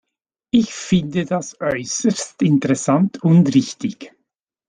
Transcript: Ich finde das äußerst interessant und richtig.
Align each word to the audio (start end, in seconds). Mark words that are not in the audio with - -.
Ich 0.51 0.73
finde 0.73 1.25
das 1.25 1.61
äußerst 1.61 2.41
interessant 2.41 3.21
und 3.21 3.53
richtig. 3.53 4.11